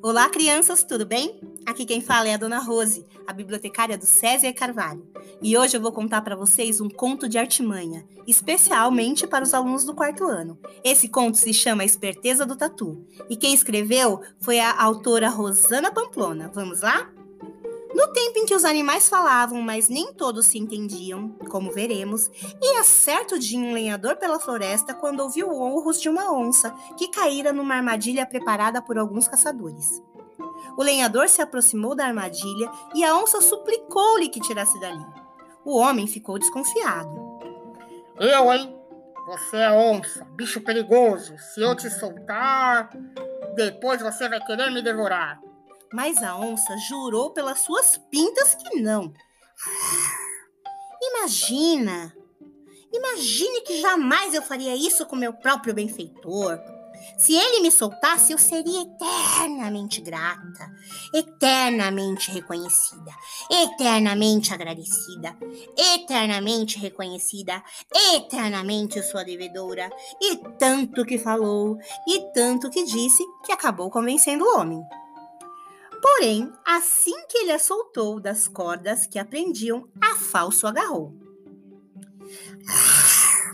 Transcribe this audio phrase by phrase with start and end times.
[0.00, 1.40] Olá, crianças, tudo bem?
[1.66, 5.04] Aqui quem fala é a Dona Rose, a bibliotecária do César Carvalho.
[5.42, 9.84] E hoje eu vou contar para vocês um conto de artimanha, especialmente para os alunos
[9.84, 10.56] do quarto ano.
[10.84, 13.04] Esse conto se chama Esperteza do Tatu.
[13.28, 16.48] E quem escreveu foi a autora Rosana Pamplona.
[16.54, 17.10] Vamos lá?
[17.98, 22.30] No tempo em que os animais falavam, mas nem todos se entendiam, como veremos,
[22.62, 27.52] ia certo dia um lenhador pela floresta quando ouviu urros de uma onça que caíra
[27.52, 30.00] numa armadilha preparada por alguns caçadores.
[30.76, 35.04] O lenhador se aproximou da armadilha e a onça suplicou-lhe que tirasse dali.
[35.64, 37.10] O homem ficou desconfiado.
[38.16, 38.78] Eu, hein?
[39.26, 41.36] Você é onça, bicho perigoso.
[41.36, 42.90] Se eu te soltar,
[43.56, 45.47] depois você vai querer me devorar.
[45.92, 49.12] Mas a onça jurou pelas suas pintas que não.
[51.00, 52.14] Imagina!
[52.92, 56.58] Imagine que jamais eu faria isso com meu próprio benfeitor.
[57.16, 60.70] Se ele me soltasse, eu seria eternamente grata,
[61.14, 63.12] eternamente reconhecida,
[63.50, 65.36] eternamente agradecida,
[65.76, 67.62] eternamente reconhecida,
[68.14, 69.90] eternamente sua devedora.
[70.20, 74.80] E tanto que falou, e tanto que disse, que acabou convencendo o homem.
[76.00, 81.14] Porém, assim que ele a soltou das cordas que aprendiam, a falso agarrou.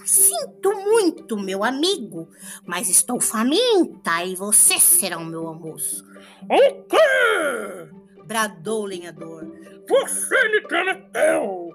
[0.05, 2.29] Sinto muito, meu amigo,
[2.67, 6.05] mas estou faminta e você será o meu almoço.
[6.43, 8.23] O quê?
[8.25, 9.47] Bradou o lenhador.
[9.89, 11.75] Você me prometeu!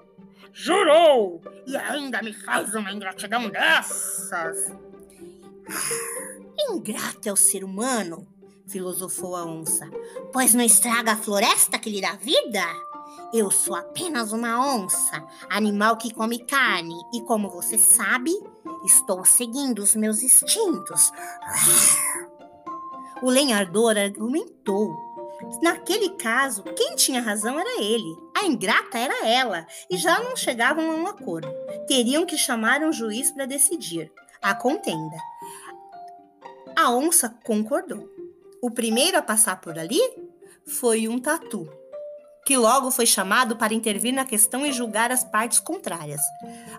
[0.52, 1.40] Jurou!
[1.66, 4.72] E ainda me faz uma ingratidão dessas!
[6.68, 8.26] Ingrato é o ser humano,
[8.70, 9.90] filosofou a onça,
[10.32, 12.64] pois não estraga a floresta que lhe dá vida?
[13.32, 18.32] Eu sou apenas uma onça, animal que come carne, e como você sabe,
[18.84, 21.10] estou seguindo os meus instintos.
[23.22, 24.96] O lenhador argumentou.
[25.62, 30.90] Naquele caso, quem tinha razão era ele, a ingrata era ela, e já não chegavam
[30.90, 31.48] a um acordo.
[31.86, 35.16] Teriam que chamar um juiz para decidir a contenda.
[36.76, 38.19] A onça concordou.
[38.62, 40.00] O primeiro a passar por ali
[40.66, 41.68] foi um tatu,
[42.44, 46.20] que logo foi chamado para intervir na questão e julgar as partes contrárias.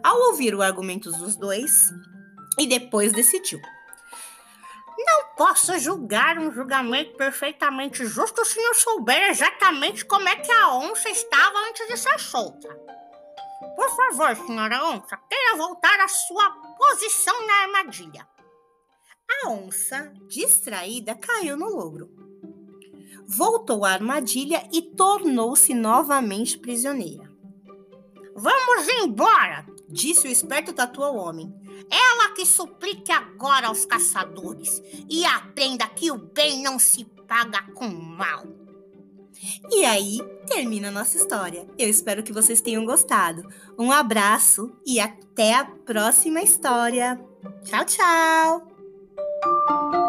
[0.04, 1.90] Ao ouvir o argumento dos dois,
[2.60, 3.60] e depois decidiu.
[4.98, 10.76] Não posso julgar um julgamento perfeitamente justo se não souber exatamente como é que a
[10.76, 12.70] onça estava antes de ser solta.
[13.76, 18.28] Por favor, senhora onça, queira voltar à sua posição na armadilha.
[19.44, 22.10] A onça, distraída, caiu no logro.
[23.26, 27.32] Voltou à armadilha e tornou-se novamente prisioneira.
[28.36, 31.54] Vamos embora, disse o esperto tatu ao homem.
[31.90, 37.88] Ela que suplique agora aos caçadores e aprenda que o bem não se paga com
[37.88, 38.46] mal.
[39.72, 41.68] E aí termina a nossa história.
[41.78, 43.48] Eu espero que vocês tenham gostado.
[43.78, 47.20] Um abraço e até a próxima história.
[47.64, 48.71] Tchau, tchau!
[49.44, 50.01] You.